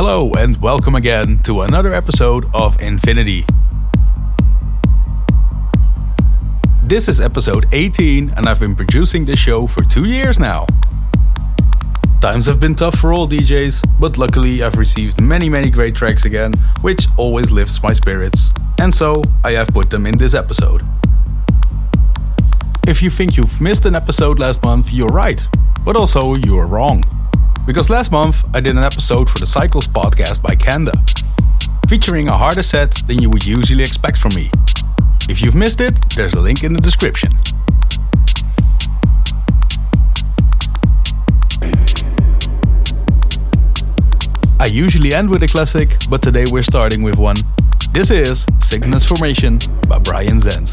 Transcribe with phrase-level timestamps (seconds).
[0.00, 3.44] Hello, and welcome again to another episode of Infinity.
[6.84, 10.66] This is episode 18, and I've been producing this show for two years now.
[12.20, 16.26] Times have been tough for all DJs, but luckily I've received many, many great tracks
[16.26, 20.86] again, which always lifts my spirits, and so I have put them in this episode.
[22.86, 25.44] If you think you've missed an episode last month, you're right,
[25.84, 27.02] but also you're wrong.
[27.68, 30.94] Because last month I did an episode for the Cycles podcast by Kanda,
[31.86, 34.50] featuring a harder set than you would usually expect from me.
[35.28, 37.30] If you've missed it, there's a link in the description.
[44.58, 47.36] I usually end with a classic, but today we're starting with one.
[47.92, 50.72] This is Cygnus Formation by Brian Zenz.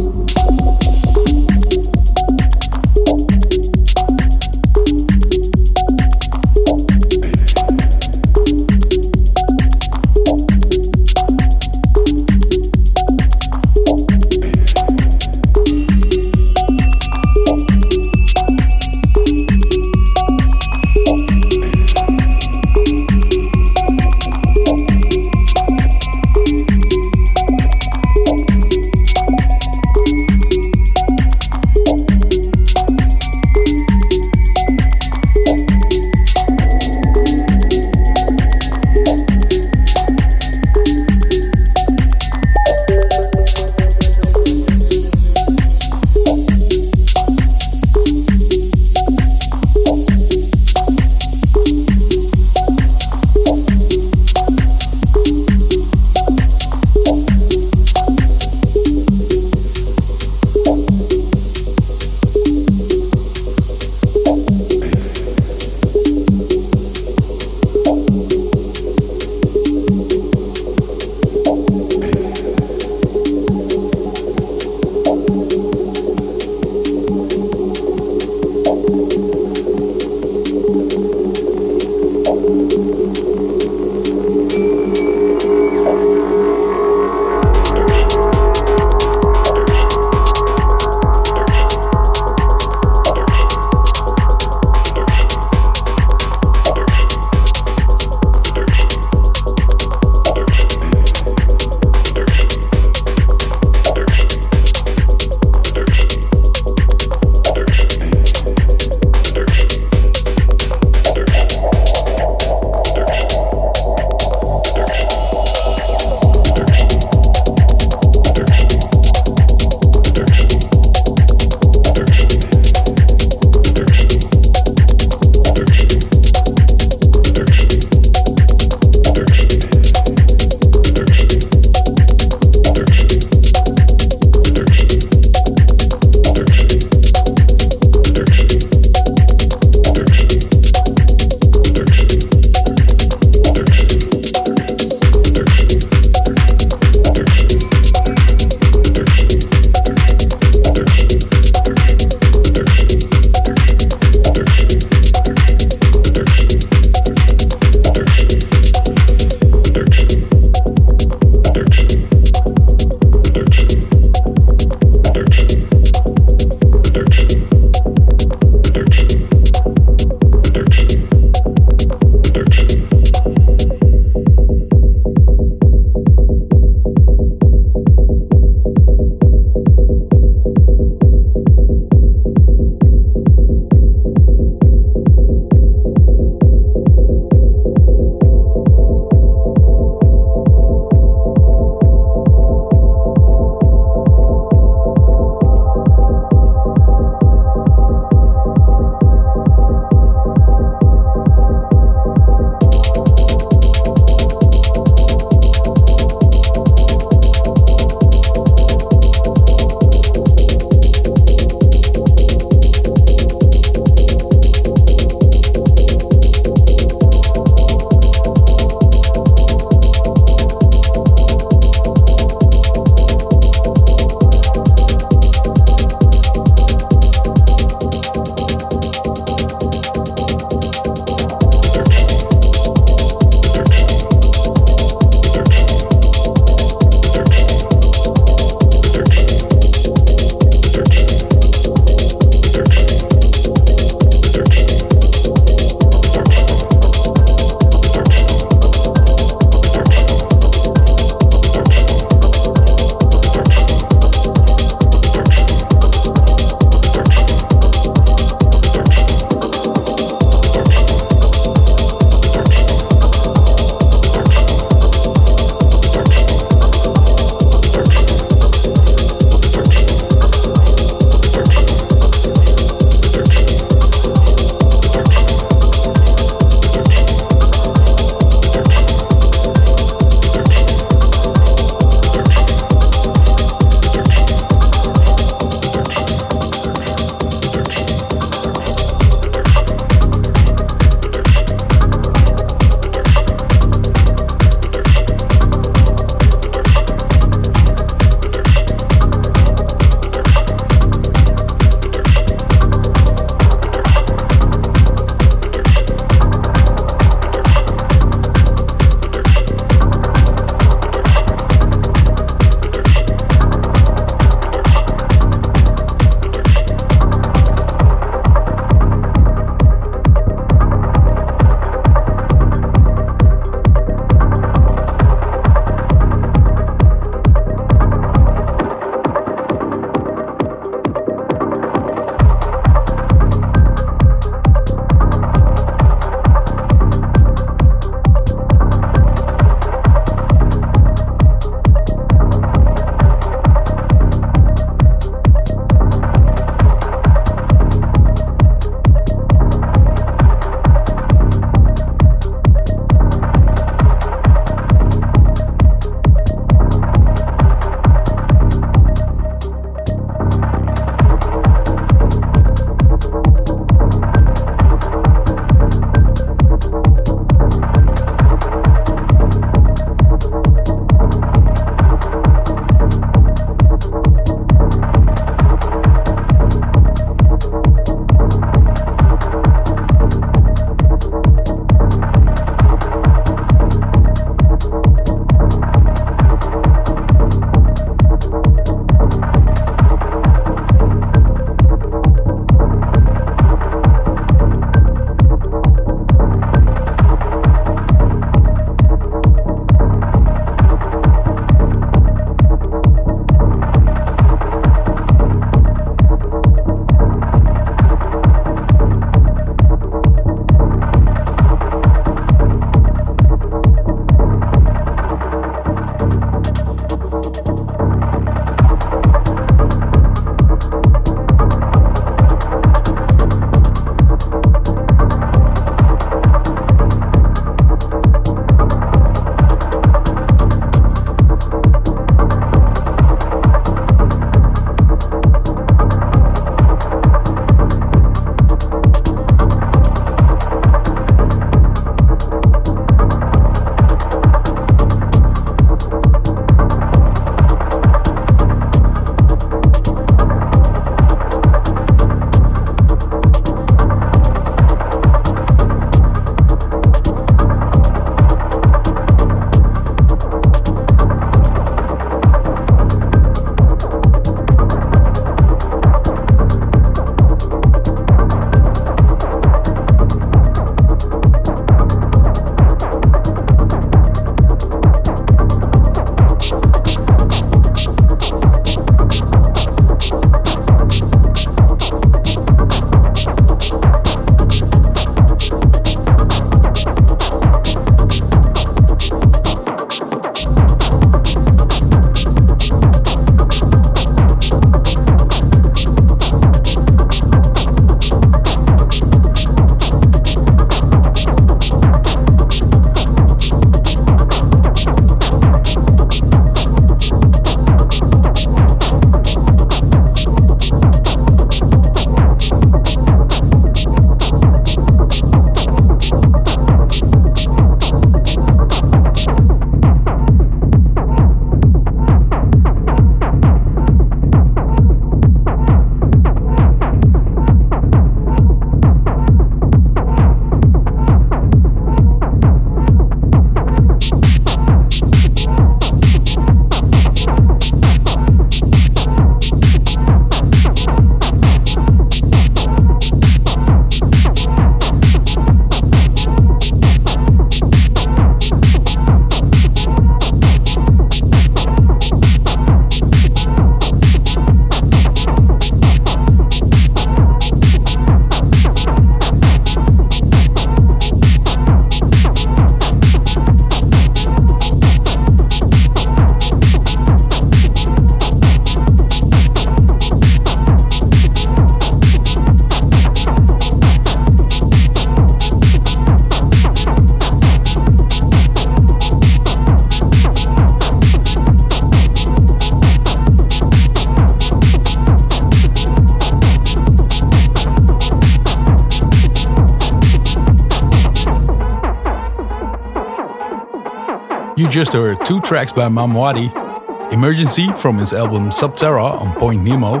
[594.70, 600.00] Just heard two tracks by Mamwadi Emergency from his album Subterra on Point Nemo,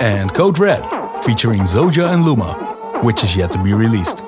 [0.00, 0.82] and Code Red
[1.24, 2.54] featuring Zoja and Luma,
[3.02, 4.23] which is yet to be released.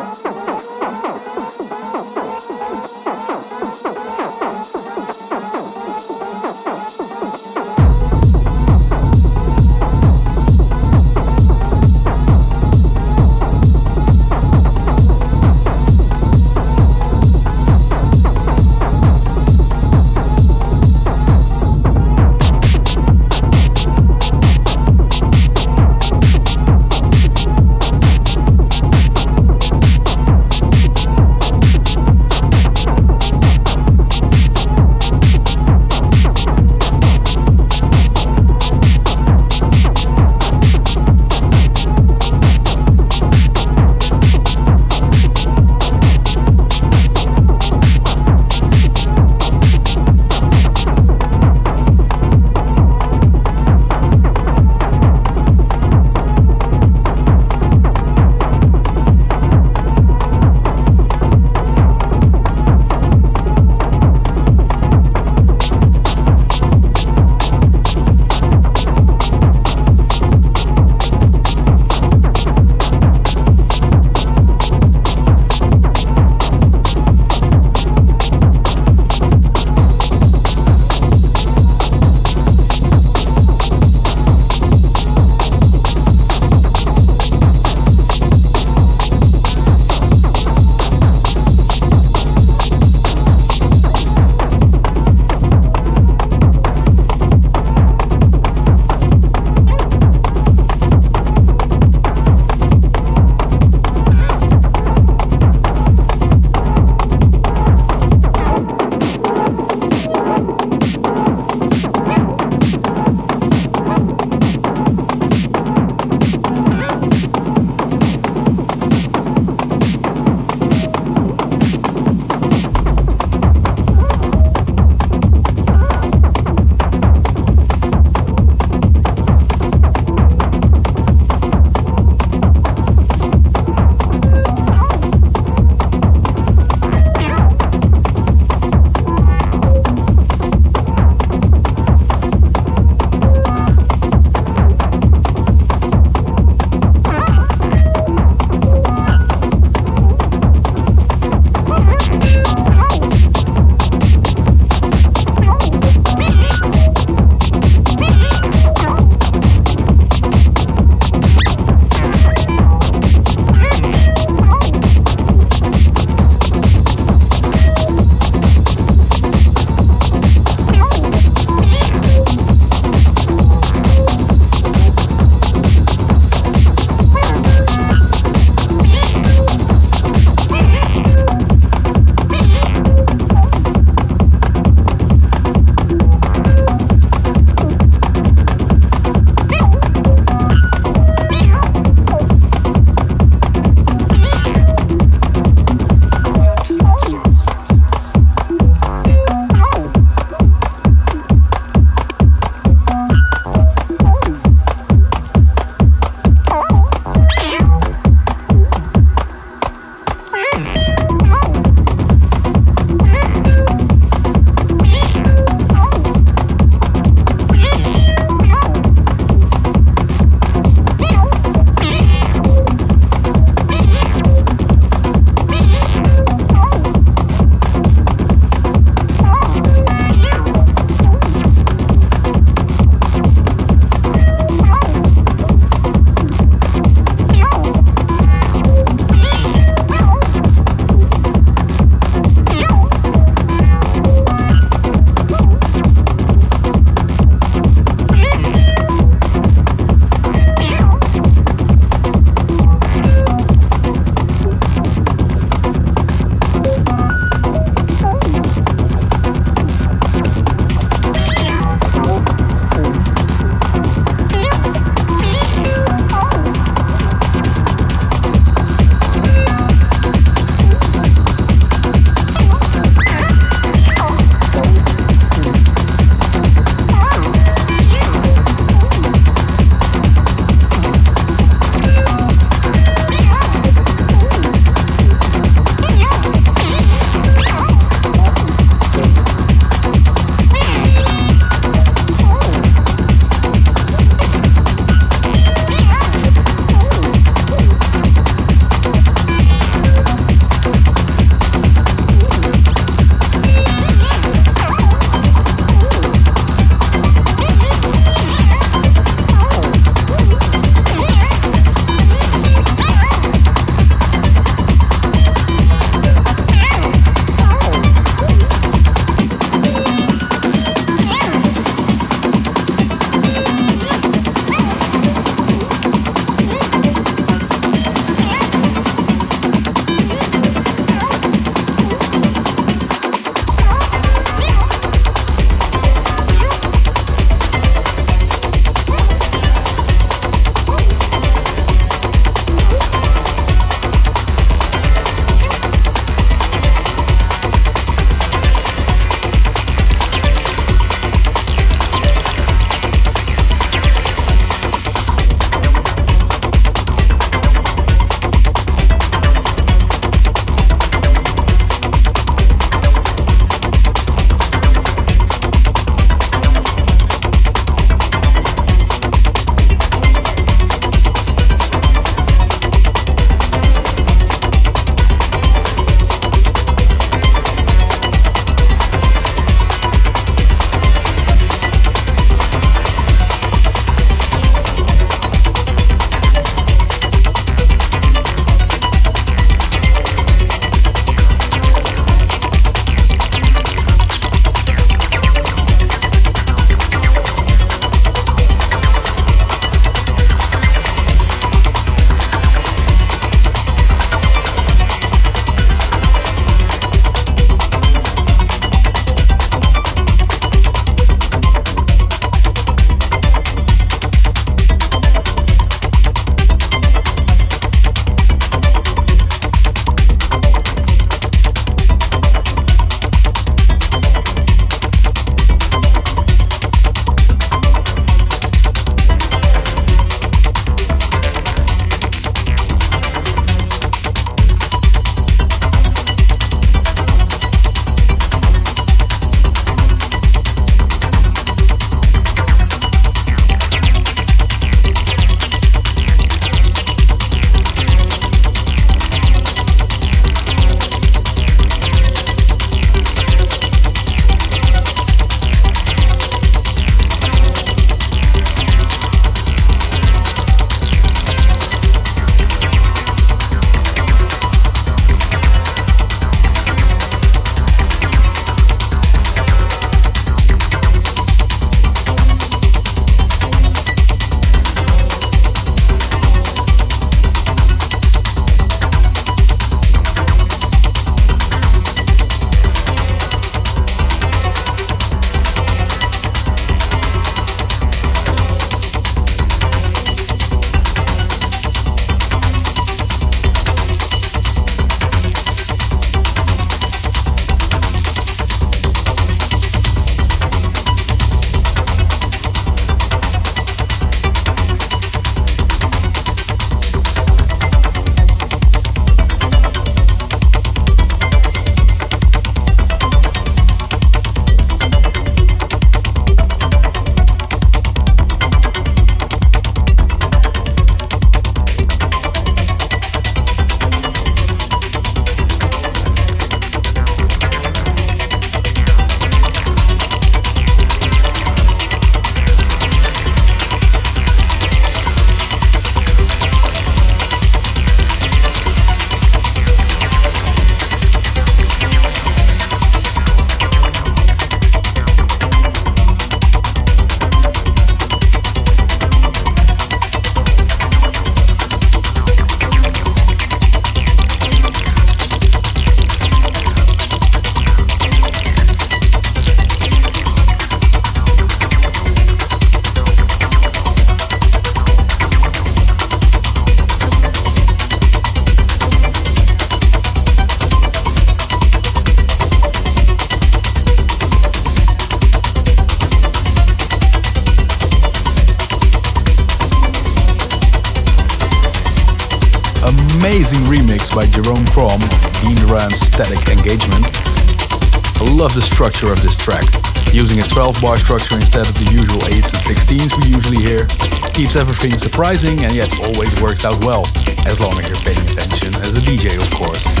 [590.71, 593.85] 12 bar structure instead of the usual 8s and 16s we usually hear
[594.33, 597.03] keeps everything surprising and yet always works out well,
[597.45, 600.00] as long as you're paying attention as a DJ of course.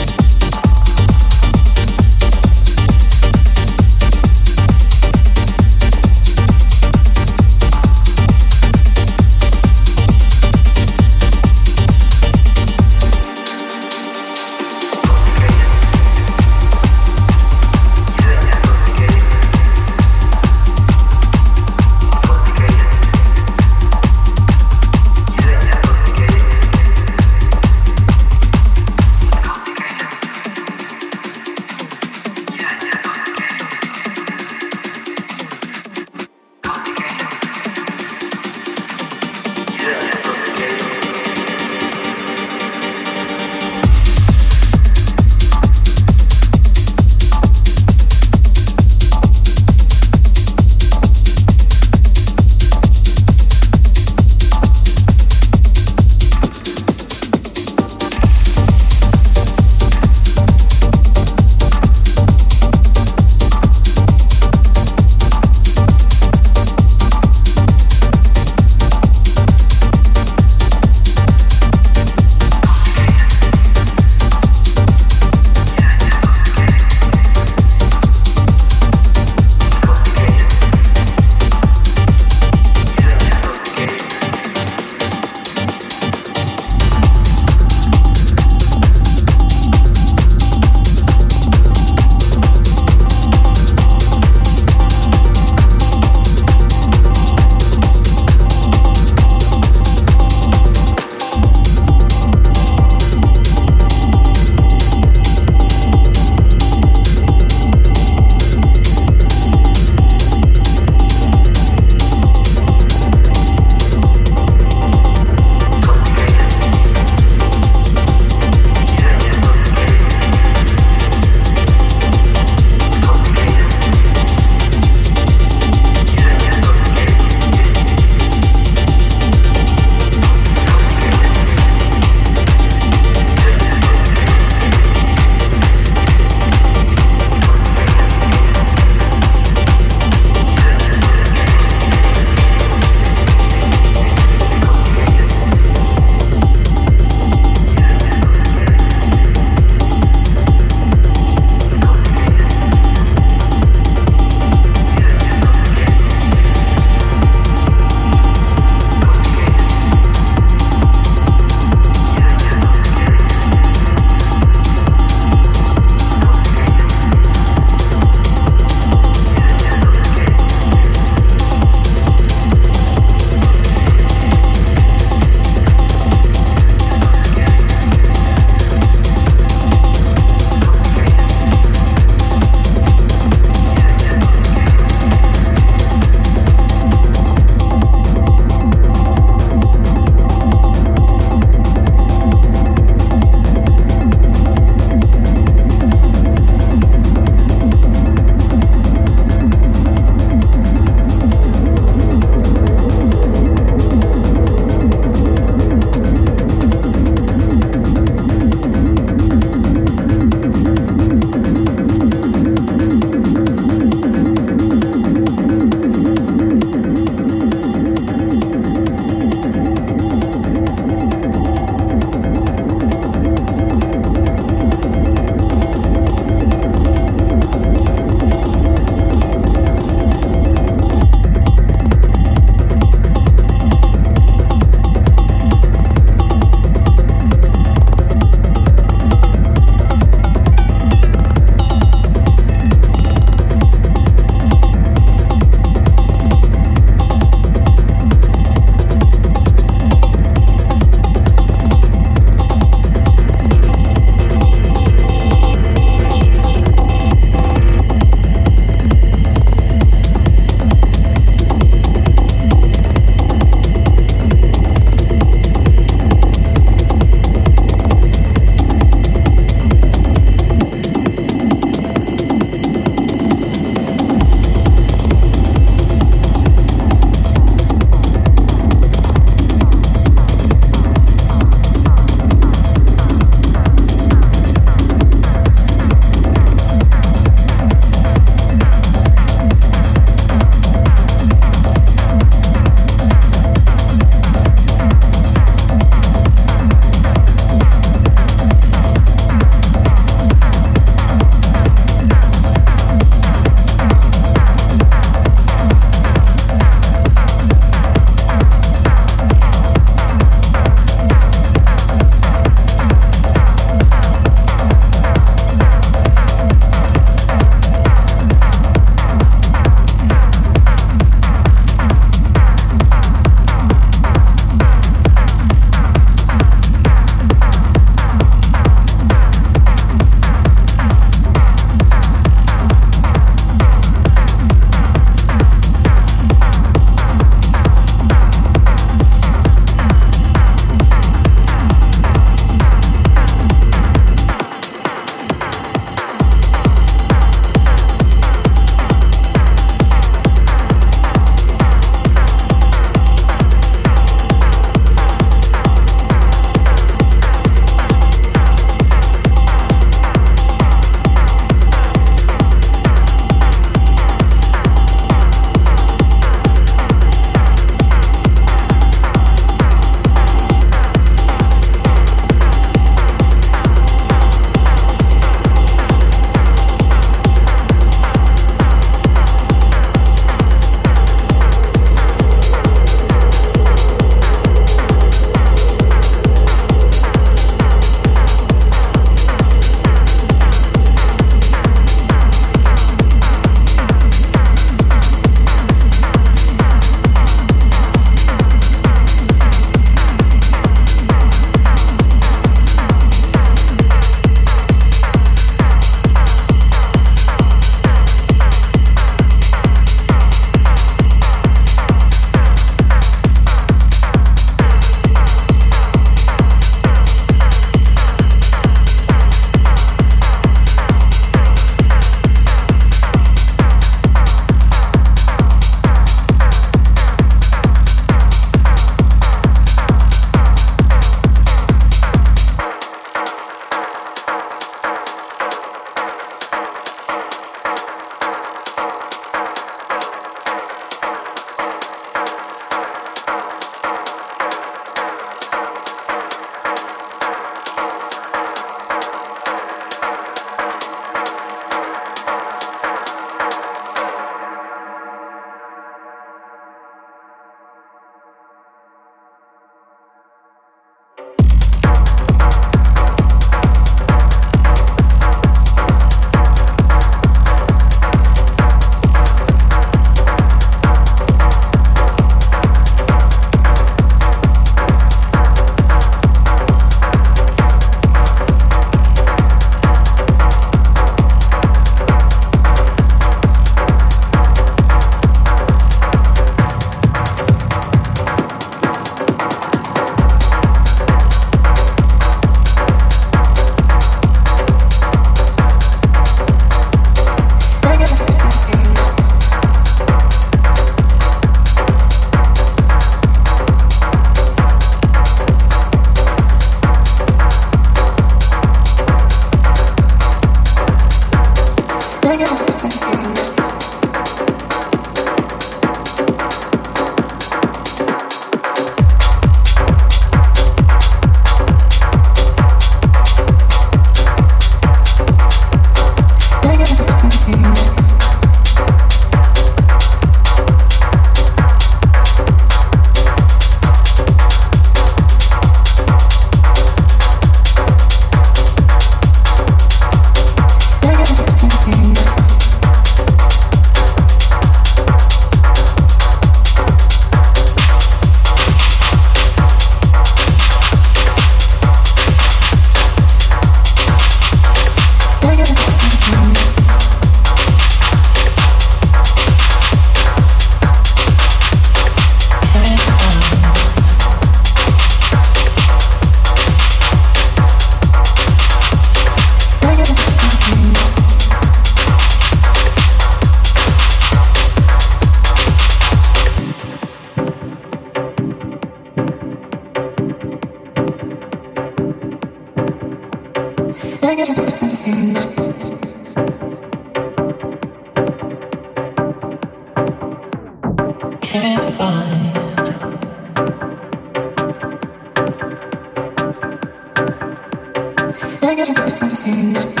[598.71, 600.00] You're just a defender.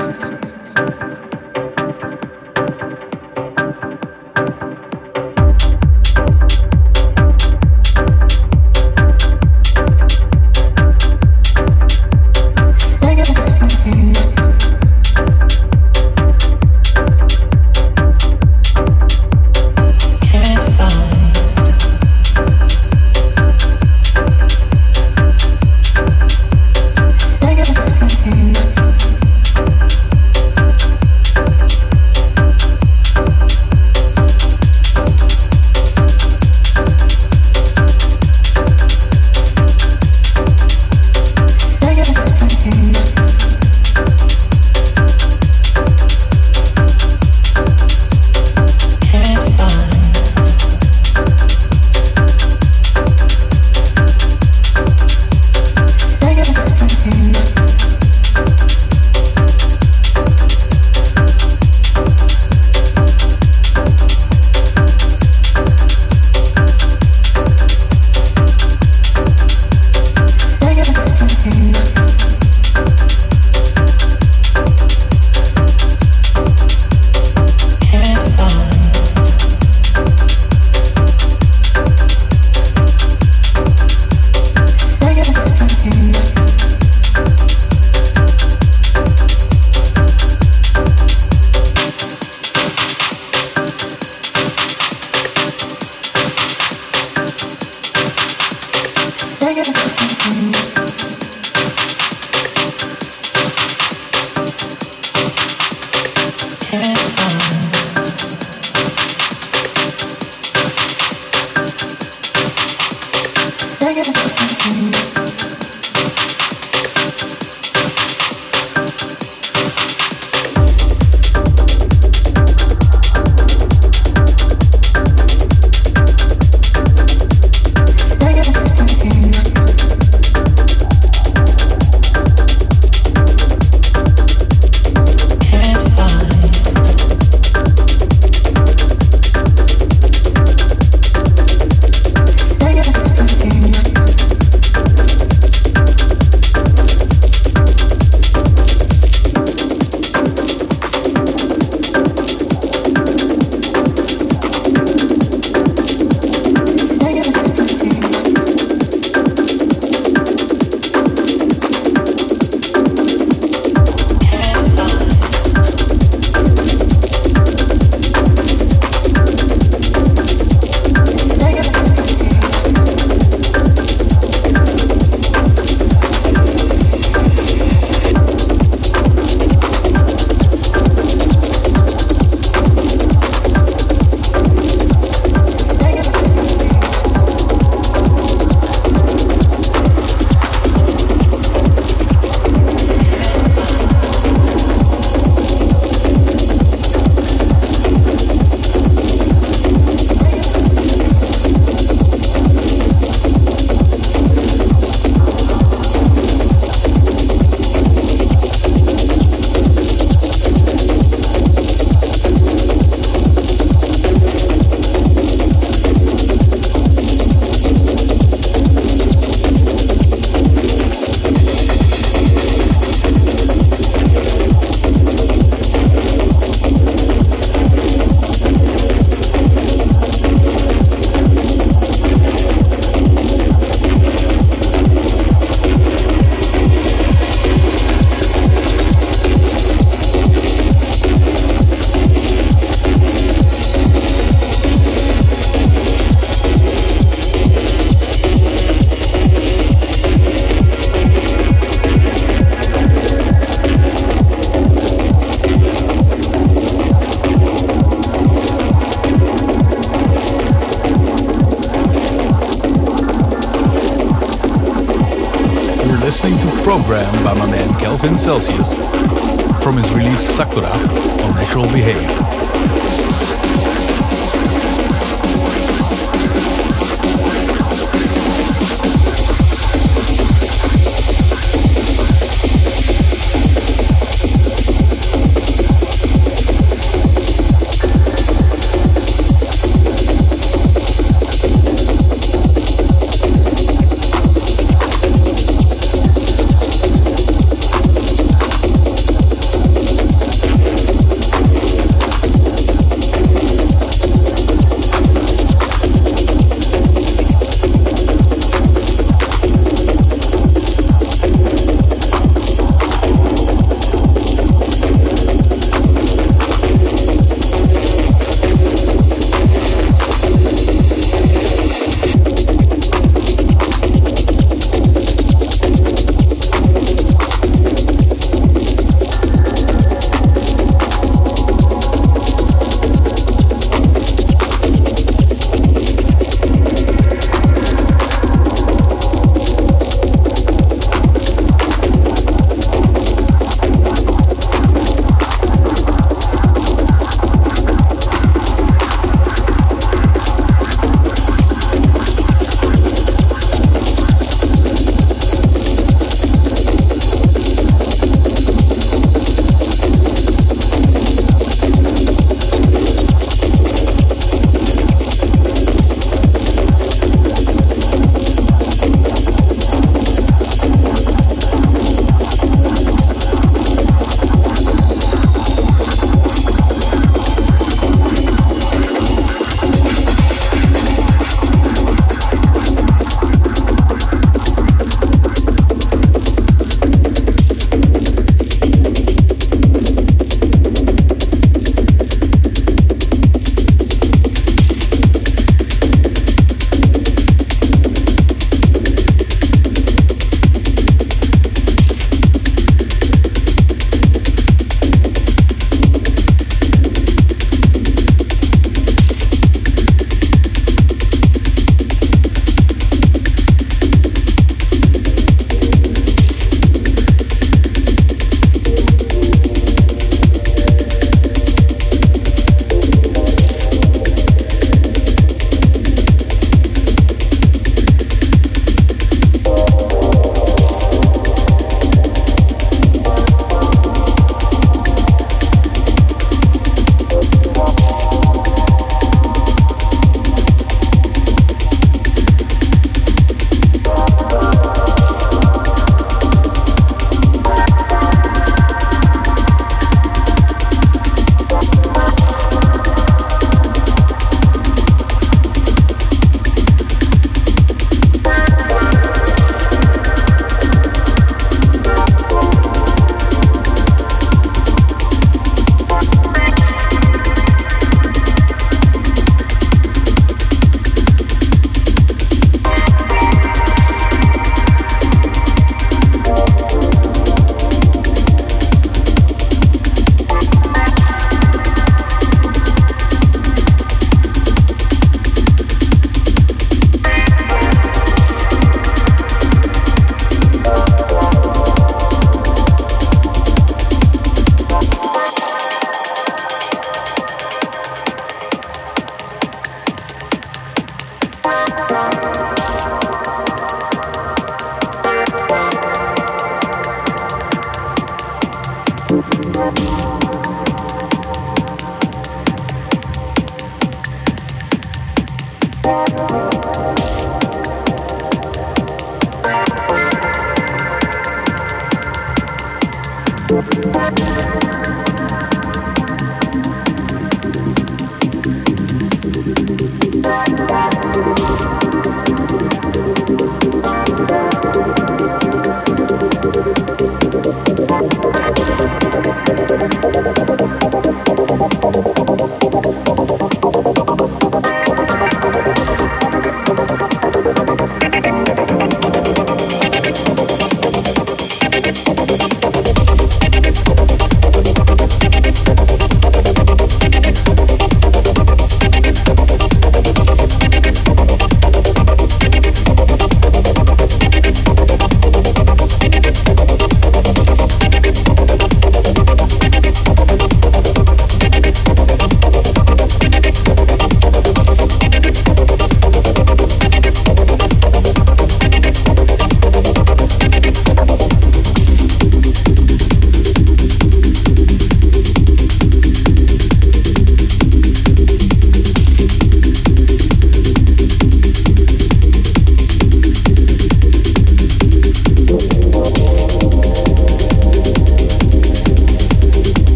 [268.31, 268.70] Celsius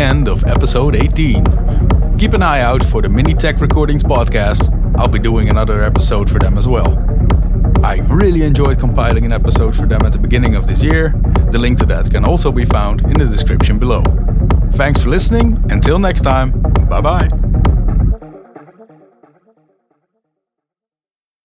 [0.00, 2.16] end of episode 18.
[2.18, 4.72] Keep an eye out for the Mini Tech Recordings podcast.
[4.98, 6.98] I'll be doing another episode for them as well.
[7.84, 11.14] I really enjoyed compiling an episode for them at the beginning of this year.
[11.50, 14.02] The link to that can also be found in the description below.
[14.72, 15.58] Thanks for listening.
[15.70, 16.52] Until next time,
[16.88, 17.39] bye bye.